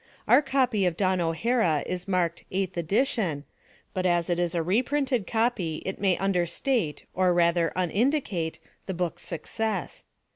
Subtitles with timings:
[0.27, 3.43] Our copy of Dawn O'Hara is marked "eighth edition,"
[3.93, 8.95] but as it is a reprinted copy that may understate, or rather under indicate, the
[8.95, 10.03] book's success.